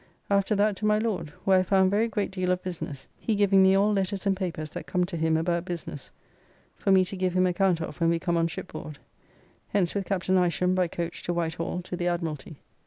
[0.31, 3.61] After that to my Lord, where I found very great deal of business, he giving
[3.61, 6.09] me all letters and papers that come to him about business,
[6.75, 8.97] for me to give him account of when we come on shipboard.
[9.67, 10.27] Hence with Capt.
[10.27, 12.57] Isham by coach to Whitehall to the Admiralty.